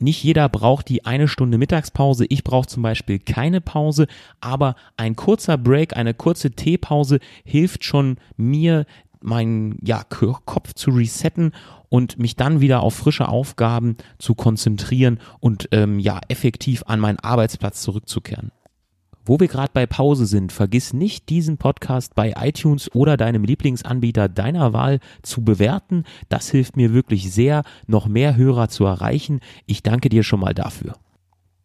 Nicht 0.00 0.22
jeder 0.22 0.48
braucht 0.48 0.88
die 0.88 1.04
eine 1.04 1.26
Stunde 1.26 1.58
Mittagspause. 1.58 2.24
Ich 2.28 2.44
brauche 2.44 2.68
zum 2.68 2.84
Beispiel 2.84 3.18
keine 3.18 3.60
Pause, 3.60 4.06
aber 4.40 4.76
ein 4.96 5.16
kurzer 5.16 5.58
Break, 5.58 5.96
eine 5.96 6.14
kurze 6.14 6.52
Teepause 6.52 7.18
hilft 7.44 7.82
schon 7.82 8.16
mir 8.36 8.86
meinen 9.20 9.76
ja, 9.82 10.04
Kopf 10.04 10.74
zu 10.74 10.90
resetten 10.90 11.52
und 11.88 12.16
mich 12.16 12.36
dann 12.36 12.60
wieder 12.60 12.80
auf 12.82 12.94
frische 12.94 13.28
Aufgaben 13.28 13.96
zu 14.18 14.36
konzentrieren 14.36 15.18
und 15.40 15.68
ähm, 15.72 15.98
ja 15.98 16.20
effektiv 16.28 16.84
an 16.86 17.00
meinen 17.00 17.18
Arbeitsplatz 17.18 17.82
zurückzukehren. 17.82 18.52
Wo 19.28 19.38
wir 19.38 19.48
gerade 19.48 19.72
bei 19.74 19.84
Pause 19.84 20.24
sind, 20.24 20.52
vergiss 20.52 20.94
nicht, 20.94 21.28
diesen 21.28 21.58
Podcast 21.58 22.14
bei 22.14 22.32
iTunes 22.38 22.90
oder 22.94 23.18
deinem 23.18 23.44
Lieblingsanbieter 23.44 24.30
deiner 24.30 24.72
Wahl 24.72 25.00
zu 25.20 25.44
bewerten. 25.44 26.04
Das 26.30 26.48
hilft 26.48 26.78
mir 26.78 26.94
wirklich 26.94 27.30
sehr, 27.30 27.62
noch 27.86 28.06
mehr 28.06 28.36
Hörer 28.36 28.70
zu 28.70 28.86
erreichen. 28.86 29.40
Ich 29.66 29.82
danke 29.82 30.08
dir 30.08 30.22
schon 30.22 30.40
mal 30.40 30.54
dafür. 30.54 30.94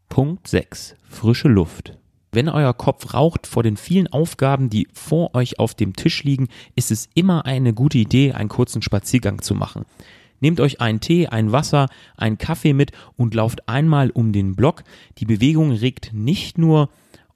Punkt 0.09 0.49
6. 0.49 0.95
Frische 1.07 1.47
Luft. 1.47 1.97
Wenn 2.33 2.49
euer 2.49 2.73
Kopf 2.73 3.13
raucht 3.13 3.47
vor 3.47 3.63
den 3.63 3.77
vielen 3.77 4.07
Aufgaben, 4.07 4.69
die 4.69 4.89
vor 4.91 5.33
euch 5.33 5.57
auf 5.57 5.73
dem 5.73 5.95
Tisch 5.95 6.25
liegen, 6.25 6.49
ist 6.75 6.91
es 6.91 7.07
immer 7.13 7.45
eine 7.45 7.73
gute 7.73 7.97
Idee, 7.97 8.33
einen 8.33 8.49
kurzen 8.49 8.81
Spaziergang 8.81 9.41
zu 9.41 9.55
machen. 9.55 9.85
Nehmt 10.41 10.59
euch 10.59 10.81
einen 10.81 10.99
Tee, 10.99 11.27
ein 11.27 11.53
Wasser, 11.53 11.87
einen 12.17 12.37
Kaffee 12.37 12.73
mit 12.73 12.91
und 13.15 13.33
lauft 13.33 13.69
einmal 13.69 14.09
um 14.09 14.33
den 14.33 14.57
Block. 14.57 14.83
Die 15.19 15.25
Bewegung 15.25 15.71
regt 15.71 16.11
nicht 16.13 16.57
nur 16.57 16.89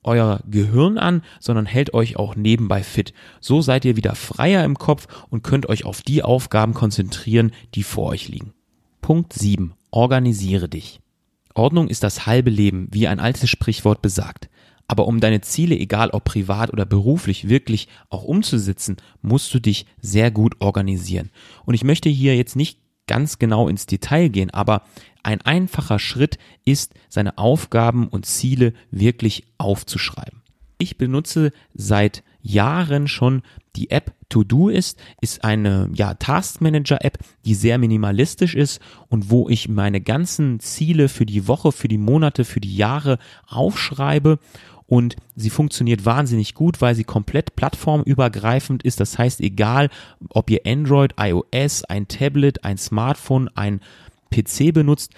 euer 0.07 0.39
Gehirn 0.49 0.97
an, 0.97 1.21
sondern 1.39 1.65
hält 1.65 1.93
euch 1.93 2.17
auch 2.17 2.35
nebenbei 2.35 2.81
fit. 2.83 3.13
So 3.39 3.61
seid 3.61 3.85
ihr 3.85 3.95
wieder 3.95 4.15
freier 4.15 4.63
im 4.63 4.77
Kopf 4.77 5.07
und 5.29 5.43
könnt 5.43 5.69
euch 5.69 5.85
auf 5.85 6.01
die 6.01 6.23
Aufgaben 6.23 6.73
konzentrieren, 6.73 7.51
die 7.75 7.83
vor 7.83 8.07
euch 8.07 8.27
liegen. 8.27 8.53
Punkt 9.01 9.33
7. 9.33 9.73
Organisiere 9.91 10.67
dich. 10.69 10.99
Ordnung 11.53 11.87
ist 11.87 12.03
das 12.03 12.25
halbe 12.25 12.49
Leben, 12.49 12.87
wie 12.91 13.07
ein 13.07 13.19
altes 13.19 13.49
Sprichwort 13.49 14.01
besagt. 14.01 14.49
Aber 14.87 15.05
um 15.07 15.19
deine 15.19 15.41
Ziele, 15.41 15.77
egal 15.77 16.11
ob 16.11 16.23
privat 16.23 16.71
oder 16.71 16.85
beruflich, 16.85 17.49
wirklich 17.49 17.87
auch 18.09 18.23
umzusetzen, 18.23 18.97
musst 19.21 19.53
du 19.53 19.59
dich 19.59 19.85
sehr 19.99 20.31
gut 20.31 20.55
organisieren. 20.59 21.29
Und 21.65 21.73
ich 21.73 21.83
möchte 21.83 22.09
hier 22.09 22.37
jetzt 22.37 22.55
nicht 22.55 22.79
ganz 23.07 23.39
genau 23.39 23.67
ins 23.67 23.85
Detail 23.85 24.29
gehen, 24.29 24.51
aber 24.51 24.83
ein 25.23 25.41
einfacher 25.41 25.99
Schritt 25.99 26.37
ist, 26.63 26.93
seine 27.09 27.37
Aufgaben 27.37 28.07
und 28.07 28.25
Ziele 28.25 28.73
wirklich 28.91 29.45
aufzuschreiben. 29.57 30.41
Ich 30.77 30.97
benutze 30.97 31.51
seit 31.73 32.23
Jahren 32.41 33.07
schon 33.07 33.41
die 33.75 33.89
App 33.89 34.13
To-Do 34.29 34.69
ist, 34.69 34.99
ist 35.21 35.43
eine 35.43 35.89
ja, 35.93 36.13
Task 36.13 36.61
Manager 36.61 37.03
App, 37.03 37.19
die 37.45 37.55
sehr 37.55 37.77
minimalistisch 37.77 38.55
ist 38.55 38.81
und 39.07 39.29
wo 39.29 39.49
ich 39.49 39.69
meine 39.69 40.01
ganzen 40.01 40.59
Ziele 40.59 41.09
für 41.09 41.25
die 41.25 41.47
Woche, 41.47 41.71
für 41.71 41.87
die 41.87 41.97
Monate, 41.97 42.43
für 42.43 42.59
die 42.59 42.75
Jahre 42.75 43.19
aufschreibe 43.47 44.39
und 44.87 45.17
sie 45.35 45.49
funktioniert 45.49 46.05
wahnsinnig 46.05 46.53
gut, 46.53 46.81
weil 46.81 46.95
sie 46.95 47.03
komplett 47.03 47.55
plattformübergreifend 47.55 48.83
ist. 48.83 48.99
Das 48.99 49.17
heißt, 49.17 49.41
egal 49.41 49.89
ob 50.29 50.49
ihr 50.49 50.61
Android, 50.65 51.13
iOS, 51.19 51.83
ein 51.83 52.07
Tablet, 52.07 52.63
ein 52.63 52.77
Smartphone, 52.77 53.49
ein 53.55 53.81
PC 54.31 54.73
benutzt, 54.73 55.13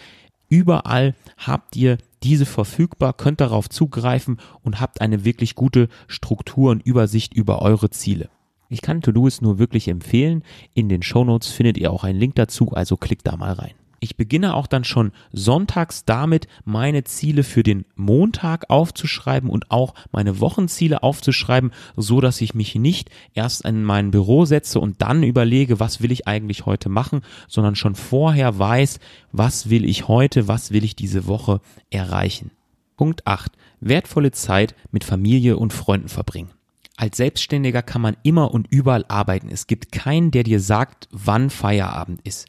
überall 0.50 1.16
habt 1.38 1.76
ihr 1.76 1.98
diese 2.24 2.46
verfügbar, 2.46 3.14
könnt 3.14 3.40
darauf 3.40 3.70
zugreifen 3.70 4.40
und 4.64 4.82
habt 4.82 5.02
eine 5.02 5.24
wirklich 5.24 5.56
gute 5.56 5.88
Struktur 6.08 6.72
und 6.72 6.86
Übersicht 6.86 7.34
über 7.34 7.62
eure 7.62 7.92
Ziele. 7.92 8.30
Ich 8.70 8.82
kann 8.82 9.02
To-Do's 9.02 9.42
nur 9.42 9.58
wirklich 9.58 9.88
empfehlen. 9.88 10.44
In 10.74 10.90
den 10.90 11.02
Show 11.02 11.24
Notes 11.24 11.48
findet 11.48 11.78
ihr 11.78 11.92
auch 11.92 12.04
einen 12.04 12.20
Link 12.20 12.36
dazu, 12.36 12.72
also 12.72 12.98
klickt 12.98 13.26
da 13.26 13.36
mal 13.38 13.54
rein. 13.54 13.78
Ich 14.00 14.15
beginne 14.15 14.53
auch 14.53 14.68
dann 14.68 14.84
schon 14.84 15.12
sonntags 15.32 16.06
damit, 16.06 16.48
meine 16.65 17.03
Ziele 17.03 17.44
für 17.44 17.63
den 17.63 17.86
Montag 17.96 18.70
aufzuschreiben 18.70 19.50
und 19.50 19.72
auch 19.72 19.94
meine 20.12 20.39
Wochenziele 20.39 21.03
aufzuschreiben, 21.03 21.72
so 21.96 22.22
dass 22.22 22.41
ich 22.41 22.53
mich 22.53 22.75
nicht 22.75 23.10
erst 23.34 23.65
in 23.65 23.84
mein 23.84 24.12
Büro 24.12 24.46
setze 24.46 24.79
und 24.79 25.01
dann 25.01 25.24
überlege, 25.24 25.79
was 25.79 26.01
will 26.01 26.12
ich 26.12 26.27
eigentlich 26.27 26.65
heute 26.65 26.89
machen, 26.89 27.22
sondern 27.48 27.75
schon 27.75 27.96
vorher 27.96 28.58
weiß, 28.58 29.00
was 29.32 29.70
will 29.70 29.86
ich 29.86 30.08
heute, 30.08 30.48
was 30.48 30.72
will 30.72 30.84
ich 30.84 30.96
diese 30.96 31.27
Woche 31.27 31.62
erreichen. 31.89 32.51
Punkt 32.96 33.27
8. 33.27 33.51
Wertvolle 33.82 34.32
Zeit 34.32 34.75
mit 34.91 35.03
Familie 35.03 35.58
und 35.58 35.74
Freunden 35.74 36.10
verbringen. 36.10 36.51
Als 36.98 37.15
Selbstständiger 37.15 37.82
kann 37.82 38.01
man 38.01 38.18
immer 38.24 38.53
und 38.53 38.68
überall 38.72 39.06
arbeiten. 39.08 39.48
Es 39.50 39.68
gibt 39.68 39.94
keinen, 39.94 40.32
der 40.32 40.44
dir 40.44 40.60
sagt, 40.60 41.08
wann 41.12 41.50
Feierabend 41.50 42.20
ist. 42.25 42.46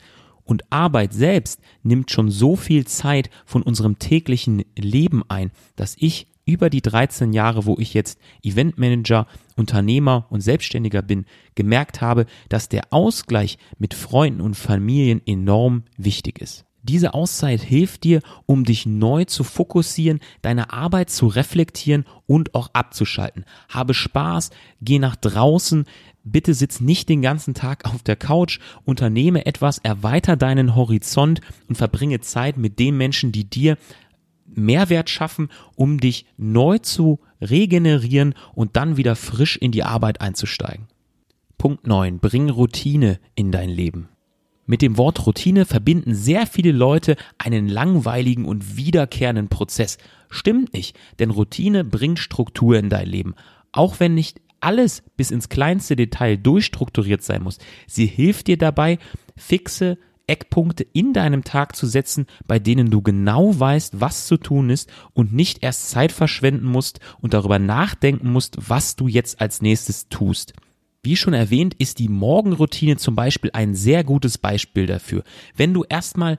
Und 0.50 0.64
Arbeit 0.72 1.12
selbst 1.12 1.60
nimmt 1.84 2.10
schon 2.10 2.28
so 2.28 2.56
viel 2.56 2.84
Zeit 2.84 3.30
von 3.46 3.62
unserem 3.62 4.00
täglichen 4.00 4.64
Leben 4.76 5.22
ein, 5.28 5.52
dass 5.76 5.94
ich 5.96 6.26
über 6.44 6.70
die 6.70 6.82
13 6.82 7.32
Jahre, 7.32 7.66
wo 7.66 7.76
ich 7.78 7.94
jetzt 7.94 8.18
Eventmanager, 8.42 9.28
Unternehmer 9.54 10.26
und 10.28 10.40
Selbstständiger 10.40 11.02
bin, 11.02 11.24
gemerkt 11.54 12.00
habe, 12.00 12.26
dass 12.48 12.68
der 12.68 12.92
Ausgleich 12.92 13.58
mit 13.78 13.94
Freunden 13.94 14.40
und 14.40 14.56
Familien 14.56 15.22
enorm 15.24 15.84
wichtig 15.96 16.40
ist. 16.40 16.64
Diese 16.82 17.12
Auszeit 17.12 17.60
hilft 17.60 18.04
dir, 18.04 18.20
um 18.46 18.64
dich 18.64 18.86
neu 18.86 19.26
zu 19.26 19.44
fokussieren, 19.44 20.18
deine 20.40 20.72
Arbeit 20.72 21.10
zu 21.10 21.26
reflektieren 21.26 22.06
und 22.26 22.54
auch 22.54 22.70
abzuschalten. 22.72 23.44
Habe 23.68 23.92
Spaß, 23.92 24.50
geh 24.80 24.98
nach 24.98 25.16
draußen, 25.16 25.84
bitte 26.24 26.54
sitz 26.54 26.80
nicht 26.80 27.08
den 27.08 27.22
ganzen 27.22 27.54
Tag 27.54 27.84
auf 27.84 28.02
der 28.02 28.16
Couch, 28.16 28.58
unternehme 28.84 29.46
etwas, 29.46 29.78
erweiter 29.78 30.36
deinen 30.36 30.74
Horizont 30.74 31.40
und 31.68 31.76
verbringe 31.76 32.20
Zeit 32.20 32.56
mit 32.56 32.78
den 32.78 32.96
Menschen, 32.96 33.32
die 33.32 33.44
dir 33.44 33.76
Mehrwert 34.46 35.10
schaffen, 35.10 35.48
um 35.76 35.98
dich 35.98 36.26
neu 36.36 36.78
zu 36.78 37.20
regenerieren 37.40 38.34
und 38.54 38.76
dann 38.76 38.96
wieder 38.96 39.16
frisch 39.16 39.56
in 39.56 39.72
die 39.72 39.84
Arbeit 39.84 40.20
einzusteigen. 40.20 40.88
Punkt 41.56 41.86
9. 41.86 42.18
Bring 42.18 42.50
Routine 42.50 43.20
in 43.34 43.52
dein 43.52 43.70
Leben. 43.70 44.08
Mit 44.66 44.82
dem 44.82 44.96
Wort 44.96 45.26
Routine 45.26 45.66
verbinden 45.66 46.14
sehr 46.14 46.46
viele 46.46 46.72
Leute 46.72 47.16
einen 47.38 47.68
langweiligen 47.68 48.44
und 48.44 48.76
wiederkehrenden 48.76 49.48
Prozess. 49.48 49.98
Stimmt 50.28 50.72
nicht, 50.74 50.96
denn 51.18 51.30
Routine 51.30 51.84
bringt 51.84 52.18
Struktur 52.18 52.78
in 52.78 52.88
dein 52.88 53.08
Leben. 53.08 53.34
Auch 53.72 53.98
wenn 53.98 54.14
nicht 54.14 54.40
alles 54.60 55.02
bis 55.16 55.30
ins 55.30 55.48
kleinste 55.48 55.96
Detail 55.96 56.36
durchstrukturiert 56.36 57.22
sein 57.22 57.42
muss. 57.42 57.58
Sie 57.86 58.06
hilft 58.06 58.46
dir 58.46 58.58
dabei, 58.58 58.98
fixe 59.36 59.98
Eckpunkte 60.26 60.86
in 60.92 61.12
deinem 61.12 61.42
Tag 61.42 61.74
zu 61.74 61.86
setzen, 61.86 62.26
bei 62.46 62.60
denen 62.60 62.90
du 62.90 63.02
genau 63.02 63.58
weißt, 63.58 64.00
was 64.00 64.26
zu 64.26 64.36
tun 64.36 64.70
ist 64.70 64.88
und 65.12 65.32
nicht 65.32 65.62
erst 65.62 65.90
Zeit 65.90 66.12
verschwenden 66.12 66.66
musst 66.66 67.00
und 67.20 67.34
darüber 67.34 67.58
nachdenken 67.58 68.30
musst, 68.30 68.56
was 68.68 68.94
du 68.94 69.08
jetzt 69.08 69.40
als 69.40 69.60
nächstes 69.60 70.08
tust. 70.08 70.54
Wie 71.02 71.16
schon 71.16 71.32
erwähnt, 71.32 71.74
ist 71.78 71.98
die 71.98 72.08
Morgenroutine 72.08 72.96
zum 72.96 73.16
Beispiel 73.16 73.50
ein 73.54 73.74
sehr 73.74 74.04
gutes 74.04 74.38
Beispiel 74.38 74.86
dafür. 74.86 75.24
Wenn 75.56 75.72
du 75.74 75.84
erstmal 75.88 76.38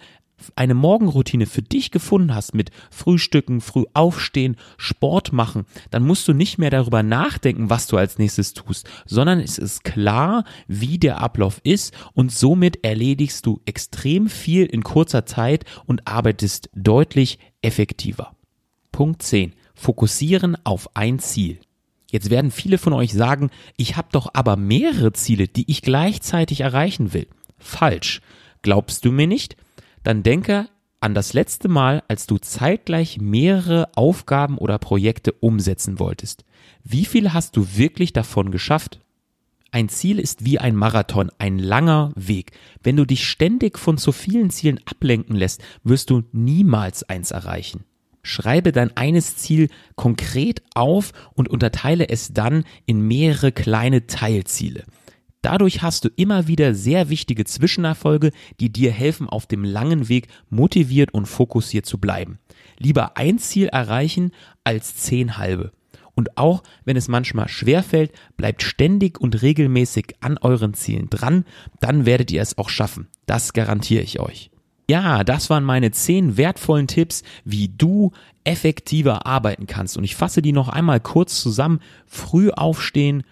eine 0.55 0.74
Morgenroutine 0.74 1.45
für 1.45 1.62
dich 1.62 1.91
gefunden 1.91 2.33
hast 2.33 2.53
mit 2.53 2.71
Frühstücken, 2.89 3.62
früh 3.62 3.86
aufstehen, 3.93 4.57
Sport 4.77 5.33
machen, 5.33 5.65
dann 5.89 6.03
musst 6.03 6.27
du 6.27 6.33
nicht 6.33 6.57
mehr 6.57 6.69
darüber 6.69 7.03
nachdenken, 7.03 7.69
was 7.69 7.88
du 7.88 7.98
als 7.98 8.17
nächstes 8.17 8.53
tust, 8.53 8.89
sondern 9.05 9.39
es 9.39 9.57
ist 9.57 9.83
klar, 9.83 10.43
wie 10.67 10.98
der 10.98 11.21
Ablauf 11.21 11.60
ist 11.63 11.93
und 12.13 12.31
somit 12.31 12.83
erledigst 12.83 13.45
du 13.45 13.62
extrem 13.65 14.27
viel 14.27 14.65
in 14.65 14.83
kurzer 14.83 15.25
Zeit 15.25 15.65
und 15.86 16.07
arbeitest 16.07 16.69
deutlich 16.74 17.39
effektiver. 17.62 18.36
Punkt 18.91 19.21
10. 19.21 19.53
Fokussieren 19.74 20.57
auf 20.63 20.95
ein 20.95 21.19
Ziel. 21.19 21.60
Jetzt 22.12 22.29
werden 22.29 22.51
viele 22.51 22.77
von 22.77 22.91
euch 22.91 23.13
sagen, 23.13 23.50
ich 23.77 23.95
habe 23.95 24.10
doch 24.12 24.31
aber 24.33 24.57
mehrere 24.57 25.13
Ziele, 25.13 25.48
die 25.48 25.71
ich 25.71 25.81
gleichzeitig 25.81 26.62
erreichen 26.62 27.13
will. 27.13 27.27
Falsch. 27.57 28.21
Glaubst 28.62 29.05
du 29.05 29.12
mir 29.12 29.27
nicht? 29.27 29.55
Dann 30.03 30.24
denke 30.24 30.67
an 31.00 31.15
das 31.15 31.34
letzte 31.34 31.67
Mal, 31.67 32.03
als 32.08 32.27
du 32.27 32.38
zeitgleich 32.38 33.20
mehrere 33.20 33.89
Aufgaben 33.96 34.58
oder 34.58 34.77
Projekte 34.77 35.31
umsetzen 35.31 36.00
wolltest. 36.00 36.46
Wie 36.84 37.05
viel 37.05 37.34
hast 37.34 37.58
du 37.58 37.75
wirklich 37.75 38.13
davon 38.13 38.51
geschafft? 38.51 39.00
Ein 39.72 39.89
Ziel 39.89 40.20
ist 40.20 40.43
wie 40.46 40.60
ein 40.60 40.75
Marathon, 40.75 41.31
ein 41.39 41.58
langer 41.58 42.12
Weg. 42.15 42.51
Wenn 42.84 42.98
du 42.98 43.05
dich 43.05 43.25
ständig 43.25 43.79
von 43.79 43.98
zu 43.98 44.12
vielen 44.12 44.50
Zielen 44.50 44.79
ablenken 44.86 45.36
lässt, 45.36 45.63
wirst 45.84 46.10
du 46.10 46.24
niemals 46.34 47.03
eins 47.03 47.31
erreichen. 47.31 47.86
Schreibe 48.22 48.72
dein 48.72 48.96
eines 48.98 49.38
Ziel 49.38 49.70
konkret 49.96 50.62
auf 50.75 51.13
und 51.34 51.50
unterteile 51.50 52.10
es 52.10 52.34
dann 52.34 52.65
in 52.86 53.01
mehrere 53.08 53.51
kleine 53.51 54.05
Teilziele. 54.08 54.84
Dadurch 55.41 55.81
hast 55.81 56.05
du 56.05 56.10
immer 56.15 56.48
wieder 56.48 56.75
sehr 56.75 57.10
wichtige 57.10 57.45
Zwischenerfolge, 57.45 58.31
die 58.60 58.71
dir 58.71 58.91
helfen, 58.91 59.27
auf 59.27 59.48
dem 59.48 59.63
langen 59.63 60.07
Weg 60.07 60.27
motiviert 60.50 61.13
und 61.13 61.25
fokussiert 61.25 61.86
zu 61.86 61.98
bleiben. 61.98 62.38
Lieber 62.77 63.17
ein 63.17 63.39
Ziel 63.39 63.67
erreichen 63.67 64.31
als 64.63 64.95
zehn 64.98 65.38
halbe. 65.38 65.71
Und 66.13 66.38
auch 66.38 66.62
wenn 66.86 66.98
es 66.98 67.07
manchmal 67.07 67.48
schwerfällt, 67.48 68.12
bleibt 68.38 68.62
ständig 68.62 69.19
und 69.19 69.41
regelmäßig 69.41 70.15
an 70.19 70.38
euren 70.38 70.74
Zielen 70.74 71.10
dran, 71.10 71.45
dann 71.79 72.05
werdet 72.05 72.31
ihr 72.31 72.41
es 72.41 72.57
auch 72.57 72.69
schaffen. 72.69 73.07
Das 73.25 73.53
garantiere 73.53 74.03
ich 74.03 74.19
euch. 74.19 74.51
Ja, 74.89 75.24
das 75.24 75.50
waren 75.50 75.63
meine 75.63 75.91
zehn 75.91 76.36
wertvollen 76.38 76.88
Tipps, 76.88 77.24
wie 77.45 77.69
du 77.69 78.12
effektiver 78.43 79.25
arbeiten 79.25 79.65
kannst. 79.65 79.98
Und 79.98 80.03
ich 80.03 80.15
fasse 80.15 80.41
die 80.41 80.51
noch 80.51 80.67
einmal 80.67 81.00
kurz 81.00 81.41
zusammen. 81.41 81.79
Früh 82.05 82.51
aufstehen, 82.51 83.24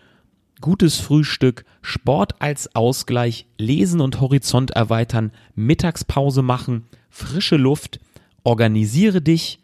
gutes 0.61 0.97
Frühstück, 0.99 1.65
Sport 1.81 2.41
als 2.41 2.75
Ausgleich, 2.75 3.47
Lesen 3.57 4.01
und 4.01 4.19
Horizont 4.21 4.71
erweitern, 4.71 5.31
Mittagspause 5.55 6.41
machen, 6.41 6.85
frische 7.09 7.57
Luft, 7.57 7.99
organisiere 8.43 9.21
dich, 9.21 9.59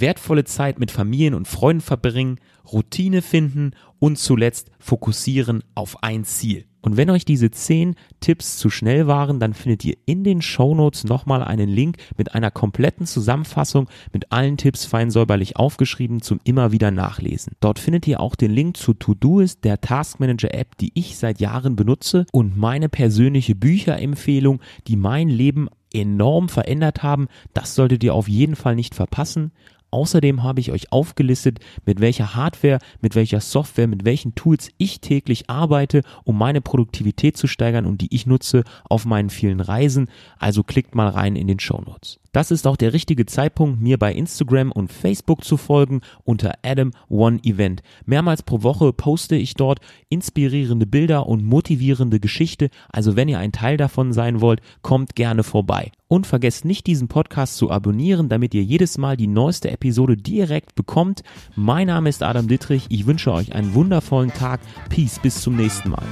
wertvolle 0.00 0.44
Zeit 0.44 0.78
mit 0.78 0.90
Familien 0.90 1.34
und 1.34 1.48
Freunden 1.48 1.80
verbringen, 1.80 2.38
Routine 2.70 3.22
finden 3.22 3.72
und 3.98 4.18
zuletzt 4.18 4.70
fokussieren 4.78 5.62
auf 5.74 6.02
ein 6.02 6.24
Ziel. 6.24 6.66
Und 6.82 6.96
wenn 6.96 7.10
euch 7.10 7.24
diese 7.24 7.50
10 7.50 7.94
Tipps 8.18 8.58
zu 8.58 8.68
schnell 8.68 9.06
waren, 9.06 9.38
dann 9.38 9.54
findet 9.54 9.84
ihr 9.84 9.96
in 10.04 10.24
den 10.24 10.42
Shownotes 10.42 11.04
nochmal 11.04 11.44
einen 11.44 11.68
Link 11.68 11.98
mit 12.16 12.34
einer 12.34 12.50
kompletten 12.50 13.06
Zusammenfassung 13.06 13.88
mit 14.12 14.32
allen 14.32 14.56
Tipps 14.56 14.84
fein 14.84 15.10
säuberlich 15.10 15.56
aufgeschrieben 15.56 16.22
zum 16.22 16.40
immer 16.42 16.72
wieder 16.72 16.90
nachlesen. 16.90 17.52
Dort 17.60 17.78
findet 17.78 18.08
ihr 18.08 18.20
auch 18.20 18.34
den 18.34 18.50
Link 18.50 18.76
zu 18.76 18.94
Todoist, 18.94 19.62
der 19.62 19.80
Taskmanager 19.80 20.52
App, 20.52 20.76
die 20.78 20.90
ich 20.94 21.16
seit 21.16 21.40
Jahren 21.40 21.76
benutze 21.76 22.26
und 22.32 22.56
meine 22.56 22.88
persönliche 22.88 23.54
Bücherempfehlung, 23.54 24.60
die 24.88 24.96
mein 24.96 25.28
Leben 25.28 25.68
enorm 25.94 26.48
verändert 26.48 27.04
haben. 27.04 27.28
Das 27.54 27.76
solltet 27.76 28.02
ihr 28.02 28.14
auf 28.14 28.28
jeden 28.28 28.56
Fall 28.56 28.74
nicht 28.74 28.94
verpassen. 28.96 29.52
Außerdem 29.92 30.42
habe 30.42 30.60
ich 30.60 30.72
euch 30.72 30.90
aufgelistet, 30.90 31.60
mit 31.84 32.00
welcher 32.00 32.34
Hardware, 32.34 32.78
mit 33.02 33.14
welcher 33.14 33.40
Software, 33.40 33.86
mit 33.86 34.06
welchen 34.06 34.34
Tools 34.34 34.70
ich 34.78 35.00
täglich 35.00 35.50
arbeite, 35.50 36.00
um 36.24 36.38
meine 36.38 36.62
Produktivität 36.62 37.36
zu 37.36 37.46
steigern 37.46 37.84
und 37.84 38.00
die 38.00 38.12
ich 38.12 38.26
nutze 38.26 38.64
auf 38.88 39.04
meinen 39.04 39.28
vielen 39.28 39.60
Reisen. 39.60 40.08
Also 40.38 40.62
klickt 40.62 40.94
mal 40.94 41.08
rein 41.08 41.36
in 41.36 41.46
den 41.46 41.60
Show 41.60 41.80
Notes. 41.80 42.18
Das 42.32 42.50
ist 42.50 42.66
auch 42.66 42.78
der 42.78 42.94
richtige 42.94 43.26
Zeitpunkt, 43.26 43.82
mir 43.82 43.98
bei 43.98 44.14
Instagram 44.14 44.72
und 44.72 44.90
Facebook 44.90 45.44
zu 45.44 45.58
folgen 45.58 46.00
unter 46.24 46.54
Adam 46.62 46.92
One 47.10 47.38
Event. 47.44 47.82
Mehrmals 48.06 48.42
pro 48.42 48.62
Woche 48.62 48.94
poste 48.94 49.36
ich 49.36 49.52
dort 49.52 49.80
inspirierende 50.08 50.86
Bilder 50.86 51.26
und 51.26 51.44
motivierende 51.44 52.20
Geschichte. 52.20 52.70
Also 52.88 53.16
wenn 53.16 53.28
ihr 53.28 53.38
ein 53.38 53.52
Teil 53.52 53.76
davon 53.76 54.14
sein 54.14 54.40
wollt, 54.40 54.62
kommt 54.80 55.14
gerne 55.14 55.42
vorbei. 55.42 55.92
Und 56.12 56.26
vergesst 56.26 56.66
nicht, 56.66 56.86
diesen 56.86 57.08
Podcast 57.08 57.56
zu 57.56 57.70
abonnieren, 57.70 58.28
damit 58.28 58.52
ihr 58.52 58.62
jedes 58.62 58.98
Mal 58.98 59.16
die 59.16 59.28
neueste 59.28 59.70
Episode 59.70 60.14
direkt 60.14 60.74
bekommt. 60.74 61.22
Mein 61.56 61.86
Name 61.86 62.10
ist 62.10 62.22
Adam 62.22 62.48
Dittrich. 62.48 62.84
Ich 62.90 63.06
wünsche 63.06 63.32
euch 63.32 63.54
einen 63.54 63.72
wundervollen 63.72 64.30
Tag. 64.30 64.60
Peace. 64.90 65.18
Bis 65.20 65.40
zum 65.40 65.56
nächsten 65.56 65.88
Mal. 65.88 66.02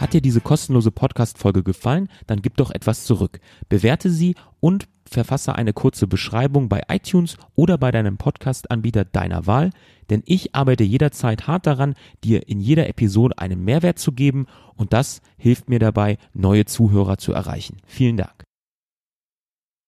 Hat 0.00 0.12
dir 0.12 0.20
diese 0.20 0.40
kostenlose 0.40 0.90
Podcast-Folge 0.90 1.62
gefallen? 1.62 2.08
Dann 2.26 2.42
gib 2.42 2.56
doch 2.56 2.72
etwas 2.72 3.04
zurück. 3.04 3.38
Bewerte 3.68 4.10
sie 4.10 4.34
und 4.58 4.88
verfasse 5.08 5.54
eine 5.54 5.72
kurze 5.72 6.06
Beschreibung 6.06 6.68
bei 6.68 6.82
iTunes 6.88 7.36
oder 7.54 7.78
bei 7.78 7.90
deinem 7.90 8.16
Podcast-Anbieter 8.16 9.04
deiner 9.04 9.46
Wahl, 9.46 9.70
denn 10.10 10.22
ich 10.26 10.54
arbeite 10.54 10.84
jederzeit 10.84 11.46
hart 11.46 11.66
daran, 11.66 11.94
dir 12.24 12.48
in 12.48 12.60
jeder 12.60 12.88
Episode 12.88 13.38
einen 13.38 13.64
Mehrwert 13.64 13.98
zu 13.98 14.12
geben 14.12 14.46
und 14.76 14.92
das 14.92 15.20
hilft 15.36 15.68
mir 15.68 15.78
dabei, 15.78 16.18
neue 16.32 16.64
Zuhörer 16.64 17.18
zu 17.18 17.32
erreichen. 17.32 17.78
Vielen 17.86 18.16
Dank. 18.16 18.47